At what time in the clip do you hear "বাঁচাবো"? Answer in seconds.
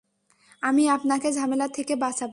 1.95-2.29